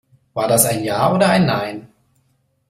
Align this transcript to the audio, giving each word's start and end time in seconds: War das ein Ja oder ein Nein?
War 0.33 0.47
das 0.47 0.65
ein 0.65 0.83
Ja 0.83 1.13
oder 1.13 1.29
ein 1.29 1.45
Nein? 1.45 1.91